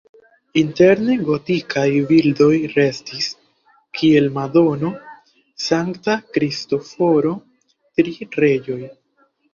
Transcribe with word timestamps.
Interne 0.59 1.15
gotikaj 1.25 1.83
bildoj 2.11 2.47
restis, 2.77 3.27
kiel 3.99 4.31
Madono, 4.39 4.91
Sankta 5.67 6.17
Kristoforo, 6.39 7.35
Tri 8.01 8.19
reĝoj. 8.47 8.81